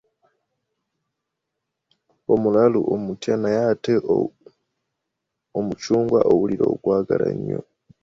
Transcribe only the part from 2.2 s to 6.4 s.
Omulalu omutya naye ate n'omucungwa